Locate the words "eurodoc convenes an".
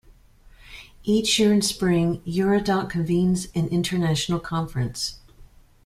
2.25-3.67